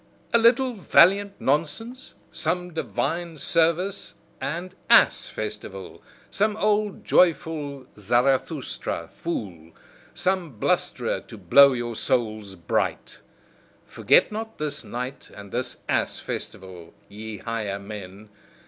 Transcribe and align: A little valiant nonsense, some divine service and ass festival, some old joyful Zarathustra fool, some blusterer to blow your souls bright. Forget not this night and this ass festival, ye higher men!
A 0.33 0.39
little 0.39 0.73
valiant 0.73 1.39
nonsense, 1.39 2.15
some 2.31 2.73
divine 2.73 3.37
service 3.37 4.15
and 4.41 4.73
ass 4.89 5.27
festival, 5.27 6.01
some 6.31 6.57
old 6.57 7.05
joyful 7.05 7.85
Zarathustra 7.95 9.09
fool, 9.15 9.73
some 10.15 10.57
blusterer 10.59 11.19
to 11.27 11.37
blow 11.37 11.73
your 11.73 11.95
souls 11.95 12.55
bright. 12.55 13.19
Forget 13.85 14.31
not 14.31 14.57
this 14.57 14.83
night 14.83 15.29
and 15.35 15.51
this 15.51 15.77
ass 15.87 16.17
festival, 16.17 16.95
ye 17.07 17.37
higher 17.37 17.77
men! 17.77 18.29